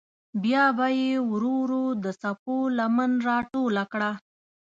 بیا 0.43 0.65
به 0.77 0.87
یې 0.99 1.11
ورو 1.31 1.53
ورو 1.61 1.83
د 2.03 2.05
څپو 2.21 2.57
لمن 2.77 3.11
راټوله 3.27 3.83
کړه. 3.93 4.11